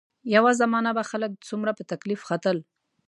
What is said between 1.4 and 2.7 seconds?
څومره په تکلیف ختل.